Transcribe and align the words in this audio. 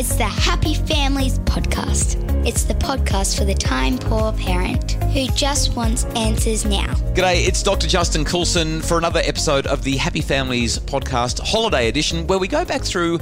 It's 0.00 0.16
the 0.16 0.24
Happy 0.24 0.72
Families 0.72 1.38
Podcast. 1.40 2.16
It's 2.46 2.64
the 2.64 2.72
podcast 2.72 3.36
for 3.36 3.44
the 3.44 3.52
time 3.52 3.98
poor 3.98 4.32
parent 4.32 4.92
who 5.12 5.26
just 5.34 5.76
wants 5.76 6.04
answers 6.16 6.64
now. 6.64 6.94
G'day, 7.12 7.46
it's 7.46 7.62
Dr. 7.62 7.86
Justin 7.86 8.24
Coulson 8.24 8.80
for 8.80 8.96
another 8.96 9.20
episode 9.22 9.66
of 9.66 9.84
the 9.84 9.98
Happy 9.98 10.22
Families 10.22 10.78
Podcast 10.78 11.40
Holiday 11.40 11.88
Edition, 11.88 12.26
where 12.28 12.38
we 12.38 12.48
go 12.48 12.64
back 12.64 12.80
through 12.80 13.20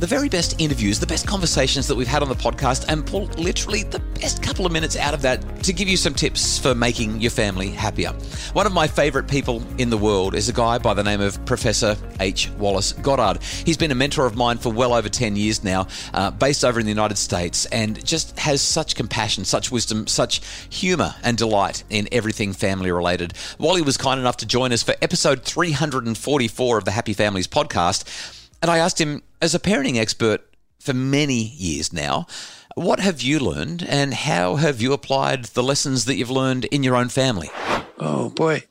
the 0.00 0.06
very 0.06 0.28
best 0.28 0.60
interviews, 0.60 0.98
the 0.98 1.06
best 1.06 1.26
conversations 1.26 1.86
that 1.86 1.94
we've 1.94 2.08
had 2.08 2.22
on 2.22 2.28
the 2.28 2.34
podcast, 2.34 2.86
and 2.88 3.06
pull 3.06 3.24
literally 3.38 3.84
the 3.84 4.00
best 4.20 4.42
couple 4.42 4.66
of 4.66 4.72
minutes 4.72 4.96
out 4.96 5.14
of 5.14 5.22
that 5.22 5.62
to 5.62 5.72
give 5.72 5.88
you 5.88 5.96
some 5.96 6.14
tips 6.14 6.58
for 6.58 6.74
making 6.74 7.20
your 7.20 7.30
family 7.30 7.70
happier. 7.70 8.10
One 8.52 8.66
of 8.66 8.72
my 8.72 8.86
favorite 8.86 9.28
people 9.28 9.62
in 9.78 9.90
the 9.90 9.96
world 9.96 10.34
is 10.34 10.48
a 10.48 10.52
guy 10.52 10.78
by 10.78 10.94
the 10.94 11.02
name 11.02 11.20
of 11.20 11.42
Professor 11.46 11.96
H. 12.20 12.50
Wallace 12.58 12.92
Goddard. 12.92 13.42
He's 13.42 13.76
been 13.76 13.90
a 13.90 13.94
mentor 13.94 14.26
of 14.26 14.36
mine 14.36 14.58
for 14.58 14.72
well 14.72 14.92
over 14.94 15.08
10 15.08 15.36
years 15.36 15.62
now, 15.62 15.86
uh, 16.12 16.30
based 16.30 16.64
over 16.64 16.80
in 16.80 16.86
the 16.86 16.92
United 16.92 17.16
States, 17.16 17.66
and 17.66 18.04
just 18.04 18.38
has 18.38 18.60
such 18.60 18.96
compassion, 18.96 19.44
such 19.44 19.70
wisdom, 19.70 20.06
such 20.06 20.40
humor 20.70 21.14
and 21.22 21.38
delight 21.38 21.84
in 21.88 22.08
everything 22.12 22.52
family 22.52 22.90
related. 22.90 23.34
Wally 23.58 23.82
was 23.82 23.96
kind 23.96 24.18
enough 24.20 24.36
to 24.38 24.46
join 24.46 24.72
us 24.72 24.82
for 24.82 24.94
episode 25.00 25.42
344 25.42 26.78
of 26.78 26.84
the 26.84 26.90
Happy 26.90 27.12
Families 27.12 27.46
podcast. 27.46 28.43
And 28.64 28.70
I 28.70 28.78
asked 28.78 28.98
him, 28.98 29.22
as 29.42 29.54
a 29.54 29.58
parenting 29.58 29.98
expert 29.98 30.40
for 30.78 30.94
many 30.94 31.34
years 31.34 31.92
now, 31.92 32.26
what 32.74 32.98
have 32.98 33.20
you 33.20 33.38
learned 33.38 33.84
and 33.86 34.14
how 34.14 34.56
have 34.56 34.80
you 34.80 34.94
applied 34.94 35.44
the 35.44 35.62
lessons 35.62 36.06
that 36.06 36.16
you've 36.16 36.30
learned 36.30 36.64
in 36.64 36.82
your 36.82 36.96
own 36.96 37.10
family? 37.10 37.50
Oh, 37.98 38.30
boy. 38.30 38.62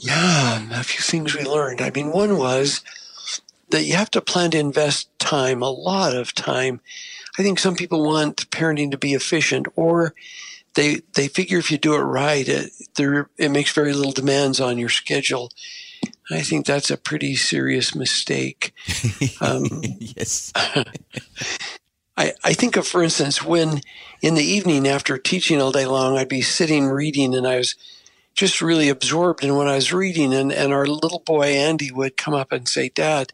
Yeah, 0.00 0.66
a 0.72 0.82
few 0.82 1.00
things 1.00 1.36
we 1.36 1.44
learned. 1.44 1.80
I 1.80 1.90
mean, 1.90 2.10
one 2.10 2.38
was 2.38 2.82
that 3.70 3.84
you 3.84 3.94
have 3.94 4.10
to 4.10 4.20
plan 4.20 4.50
to 4.50 4.58
invest 4.58 5.16
time, 5.20 5.62
a 5.62 5.70
lot 5.70 6.16
of 6.16 6.34
time. 6.34 6.80
I 7.38 7.44
think 7.44 7.60
some 7.60 7.76
people 7.76 8.04
want 8.04 8.50
parenting 8.50 8.90
to 8.90 8.98
be 8.98 9.14
efficient 9.14 9.68
or 9.76 10.12
they 10.74 11.02
they 11.14 11.28
figure 11.28 11.58
if 11.58 11.70
you 11.70 11.78
do 11.78 11.94
it 11.94 12.00
right, 12.00 12.48
it, 12.48 12.72
there, 12.96 13.30
it 13.38 13.52
makes 13.52 13.72
very 13.72 13.92
little 13.92 14.10
demands 14.10 14.60
on 14.60 14.76
your 14.76 14.88
schedule 14.88 15.52
I 16.30 16.42
think 16.42 16.66
that's 16.66 16.90
a 16.90 16.96
pretty 16.96 17.36
serious 17.36 17.94
mistake. 17.94 18.72
Um, 19.40 19.66
yes. 19.82 20.52
I, 22.16 22.32
I 22.42 22.52
think 22.54 22.76
of, 22.76 22.86
for 22.86 23.02
instance, 23.02 23.44
when 23.44 23.82
in 24.22 24.34
the 24.34 24.42
evening 24.42 24.88
after 24.88 25.18
teaching 25.18 25.60
all 25.60 25.72
day 25.72 25.84
long, 25.84 26.16
I'd 26.16 26.28
be 26.28 26.40
sitting 26.40 26.86
reading 26.86 27.34
and 27.34 27.46
I 27.46 27.58
was 27.58 27.74
just 28.34 28.62
really 28.62 28.88
absorbed 28.88 29.44
in 29.44 29.54
what 29.54 29.68
I 29.68 29.74
was 29.74 29.92
reading. 29.92 30.32
And, 30.32 30.50
and 30.52 30.72
our 30.72 30.86
little 30.86 31.18
boy, 31.18 31.48
Andy, 31.48 31.90
would 31.90 32.16
come 32.16 32.34
up 32.34 32.50
and 32.52 32.66
say, 32.66 32.88
Dad, 32.88 33.32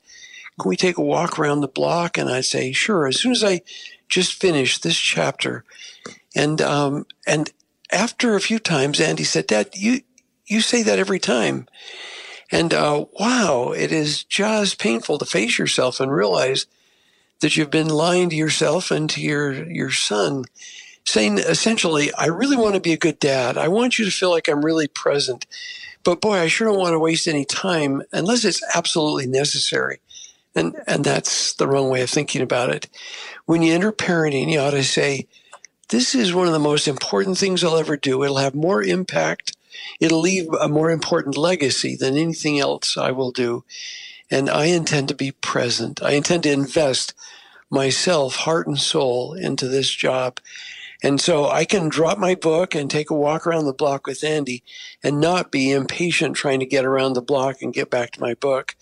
can 0.60 0.68
we 0.68 0.77
take 0.77 0.98
a 0.98 1.02
walk 1.02 1.38
around 1.38 1.60
the 1.60 1.68
block? 1.68 2.18
And 2.18 2.28
I'd 2.28 2.44
say, 2.44 2.72
sure. 2.72 3.06
As 3.06 3.20
soon 3.20 3.32
as 3.32 3.44
I 3.44 3.62
just 4.08 4.40
finished 4.40 4.82
this 4.82 4.98
chapter. 4.98 5.64
And, 6.34 6.60
um, 6.60 7.06
and 7.27 7.50
after 7.90 8.34
a 8.34 8.40
few 8.40 8.58
times, 8.58 9.00
Andy 9.00 9.24
said, 9.24 9.46
Dad, 9.46 9.70
you, 9.74 10.00
you 10.46 10.60
say 10.60 10.82
that 10.82 10.98
every 10.98 11.20
time. 11.20 11.68
And 12.53 12.75
uh, 12.75 13.06
wow, 13.19 13.72
it 13.72 13.91
is 13.91 14.25
just 14.25 14.78
painful 14.78 15.19
to 15.19 15.25
face 15.25 15.58
yourself 15.58 16.00
and 16.00 16.12
realize 16.12 16.67
that 17.41 17.56
you've 17.56 17.70
been 17.70 17.89
lying 17.89 18.28
to 18.28 18.36
yourself 18.36 18.91
and 18.91 19.08
to 19.11 19.22
your 19.22 19.69
your 19.70 19.91
son, 19.91 20.45
saying 21.05 21.39
essentially, 21.39 22.12
"I 22.12 22.27
really 22.27 22.56
want 22.56 22.75
to 22.75 22.80
be 22.80 22.92
a 22.92 22.98
good 22.98 23.19
dad. 23.19 23.56
I 23.56 23.69
want 23.69 23.98
you 23.98 24.05
to 24.05 24.11
feel 24.11 24.30
like 24.30 24.48
I'm 24.48 24.64
really 24.64 24.86
present, 24.86 25.47
but 26.05 26.20
boy, 26.20 26.39
I 26.39 26.48
sure 26.48 26.69
don't 26.69 26.78
want 26.78 26.92
to 26.92 26.98
waste 26.98 27.27
any 27.27 27.47
time 27.47 28.03
unless 28.12 28.45
it's 28.45 28.62
absolutely 28.75 29.27
necessary." 29.27 30.00
And 30.55 30.77
and 30.86 31.05
that's 31.05 31.55
the 31.55 31.67
wrong 31.67 31.89
way 31.89 32.03
of 32.03 32.11
thinking 32.11 32.42
about 32.42 32.69
it. 32.69 32.86
When 33.47 33.62
you 33.62 33.73
enter 33.73 33.92
parenting, 33.92 34.53
you 34.53 34.61
ought 34.61 34.73
to 34.73 34.84
say, 34.84 35.27
"This 35.89 36.14
is 36.14 36.34
one 36.34 36.48
of 36.48 36.53
the 36.53 36.58
most 36.58 36.86
important 36.86 37.39
things 37.39 37.64
I'll 37.64 37.78
ever 37.78 37.97
do. 37.97 38.23
It'll 38.23 38.36
have 38.36 38.55
more 38.55 38.83
impact." 38.83 39.57
It'll 40.00 40.20
leave 40.20 40.48
a 40.60 40.68
more 40.68 40.90
important 40.90 41.36
legacy 41.36 41.96
than 41.96 42.16
anything 42.16 42.58
else 42.58 42.96
I 42.96 43.10
will 43.10 43.30
do. 43.30 43.64
And 44.30 44.48
I 44.48 44.66
intend 44.66 45.08
to 45.08 45.14
be 45.14 45.33
present. 45.33 46.02
I 46.02 46.12
intend 46.12 46.44
to 46.44 46.52
invest 46.52 47.14
myself, 47.70 48.36
heart 48.36 48.66
and 48.66 48.78
soul, 48.78 49.34
into 49.34 49.68
this 49.68 49.90
job. 49.90 50.38
And 51.02 51.20
so 51.20 51.48
I 51.48 51.64
can 51.64 51.88
drop 51.88 52.16
my 52.16 52.36
book 52.36 52.74
and 52.74 52.88
take 52.88 53.11
a 53.11 53.14
walk 53.14 53.46
around 53.46 53.66
the 53.66 53.72
block 53.72 54.06
with 54.06 54.22
Andy 54.22 54.62
and 55.02 55.20
not 55.20 55.50
be 55.50 55.72
impatient 55.72 56.36
trying 56.36 56.61
to 56.61 56.66
get 56.66 56.84
around 56.84 57.14
the 57.14 57.22
block 57.22 57.61
and 57.61 57.74
get 57.74 57.90
back 57.90 58.12
to 58.12 58.20
my 58.20 58.34
book, 58.34 58.77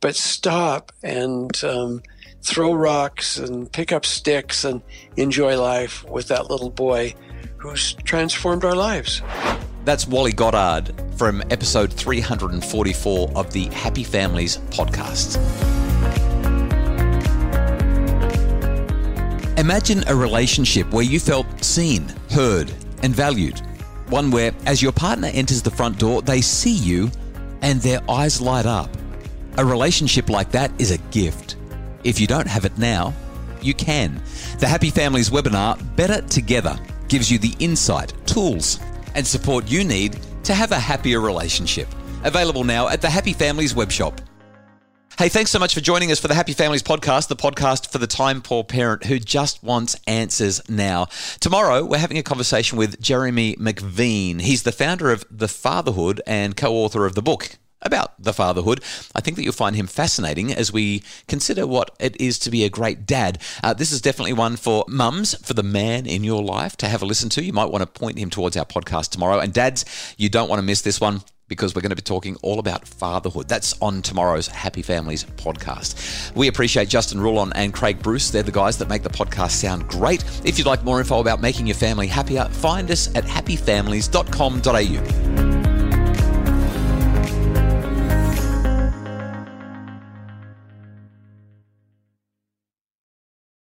but 0.00 0.14
stop 0.14 0.92
and 1.02 1.64
um, 1.64 2.02
throw 2.42 2.74
rocks 2.74 3.38
and 3.38 3.72
pick 3.72 3.90
up 3.90 4.04
sticks 4.04 4.64
and 4.64 4.82
enjoy 5.16 5.58
life 5.58 6.04
with 6.04 6.28
that 6.28 6.50
little 6.50 6.70
boy 6.70 7.14
who's 7.56 7.94
transformed 7.94 8.64
our 8.64 8.74
lives. 8.74 9.22
That's 9.84 10.06
Wally 10.06 10.32
Goddard 10.32 10.94
from 11.16 11.42
episode 11.50 11.92
344 11.92 13.32
of 13.34 13.52
the 13.52 13.64
Happy 13.66 14.04
Families 14.04 14.58
podcast. 14.70 15.36
Imagine 19.58 20.04
a 20.06 20.14
relationship 20.14 20.92
where 20.92 21.02
you 21.02 21.18
felt 21.18 21.46
seen, 21.64 22.06
heard, 22.30 22.72
and 23.02 23.12
valued. 23.12 23.60
One 24.08 24.30
where, 24.30 24.52
as 24.66 24.80
your 24.80 24.92
partner 24.92 25.30
enters 25.34 25.62
the 25.62 25.70
front 25.70 25.98
door, 25.98 26.22
they 26.22 26.40
see 26.42 26.74
you 26.74 27.10
and 27.60 27.80
their 27.80 28.00
eyes 28.08 28.40
light 28.40 28.66
up. 28.66 28.88
A 29.56 29.64
relationship 29.64 30.30
like 30.30 30.52
that 30.52 30.70
is 30.80 30.92
a 30.92 30.98
gift. 31.10 31.56
If 32.04 32.20
you 32.20 32.28
don't 32.28 32.46
have 32.46 32.64
it 32.64 32.78
now, 32.78 33.14
you 33.60 33.74
can. 33.74 34.22
The 34.60 34.68
Happy 34.68 34.90
Families 34.90 35.30
webinar, 35.30 35.76
Better 35.96 36.20
Together, 36.28 36.78
gives 37.08 37.30
you 37.30 37.38
the 37.38 37.54
insight, 37.58 38.12
tools, 38.26 38.78
and 39.14 39.26
support 39.26 39.70
you 39.70 39.84
need 39.84 40.18
to 40.44 40.54
have 40.54 40.72
a 40.72 40.78
happier 40.78 41.20
relationship. 41.20 41.88
Available 42.24 42.64
now 42.64 42.88
at 42.88 43.00
the 43.00 43.10
Happy 43.10 43.32
Families 43.32 43.74
webshop. 43.74 44.18
Hey, 45.18 45.28
thanks 45.28 45.50
so 45.50 45.58
much 45.58 45.74
for 45.74 45.80
joining 45.80 46.10
us 46.10 46.18
for 46.18 46.28
the 46.28 46.34
Happy 46.34 46.54
Families 46.54 46.82
podcast, 46.82 47.28
the 47.28 47.36
podcast 47.36 47.92
for 47.92 47.98
the 47.98 48.06
time 48.06 48.40
poor 48.40 48.64
parent 48.64 49.04
who 49.04 49.18
just 49.18 49.62
wants 49.62 49.94
answers 50.06 50.66
now. 50.70 51.08
Tomorrow, 51.38 51.84
we're 51.84 51.98
having 51.98 52.16
a 52.16 52.22
conversation 52.22 52.78
with 52.78 53.00
Jeremy 53.00 53.54
McVean. 53.56 54.40
He's 54.40 54.62
the 54.62 54.72
founder 54.72 55.10
of 55.10 55.24
The 55.30 55.48
Fatherhood 55.48 56.22
and 56.26 56.56
co 56.56 56.74
author 56.74 57.04
of 57.04 57.14
the 57.14 57.22
book 57.22 57.58
about 57.82 58.20
the 58.22 58.32
fatherhood. 58.32 58.82
I 59.14 59.20
think 59.20 59.36
that 59.36 59.44
you'll 59.44 59.52
find 59.52 59.76
him 59.76 59.86
fascinating 59.86 60.52
as 60.52 60.72
we 60.72 61.02
consider 61.28 61.66
what 61.66 61.90
it 62.00 62.20
is 62.20 62.38
to 62.40 62.50
be 62.50 62.64
a 62.64 62.70
great 62.70 63.06
dad. 63.06 63.38
Uh, 63.62 63.74
this 63.74 63.92
is 63.92 64.00
definitely 64.00 64.32
one 64.32 64.56
for 64.56 64.84
mums, 64.88 65.34
for 65.46 65.54
the 65.54 65.62
man 65.62 66.06
in 66.06 66.24
your 66.24 66.42
life 66.42 66.76
to 66.78 66.88
have 66.88 67.02
a 67.02 67.06
listen 67.06 67.28
to. 67.30 67.42
You 67.42 67.52
might 67.52 67.70
want 67.70 67.82
to 67.82 68.00
point 68.00 68.18
him 68.18 68.30
towards 68.30 68.56
our 68.56 68.64
podcast 68.64 69.10
tomorrow. 69.10 69.38
And 69.38 69.52
dads, 69.52 69.84
you 70.16 70.28
don't 70.28 70.48
want 70.48 70.58
to 70.58 70.64
miss 70.66 70.82
this 70.82 71.00
one 71.00 71.22
because 71.48 71.74
we're 71.74 71.82
going 71.82 71.90
to 71.90 71.96
be 71.96 72.00
talking 72.00 72.36
all 72.40 72.58
about 72.58 72.88
fatherhood. 72.88 73.46
That's 73.46 73.78
on 73.82 74.00
tomorrow's 74.00 74.46
Happy 74.46 74.80
Families 74.80 75.24
podcast. 75.24 76.34
We 76.34 76.48
appreciate 76.48 76.88
Justin 76.88 77.20
Rulon 77.20 77.52
and 77.54 77.74
Craig 77.74 78.02
Bruce. 78.02 78.30
They're 78.30 78.42
the 78.42 78.50
guys 78.50 78.78
that 78.78 78.88
make 78.88 79.02
the 79.02 79.10
podcast 79.10 79.50
sound 79.50 79.86
great. 79.86 80.24
If 80.46 80.56
you'd 80.56 80.66
like 80.66 80.82
more 80.82 80.98
info 80.98 81.20
about 81.20 81.42
making 81.42 81.66
your 81.66 81.76
family 81.76 82.06
happier, 82.06 82.46
find 82.46 82.90
us 82.90 83.14
at 83.14 83.24
happyfamilies.com.au. 83.24 85.21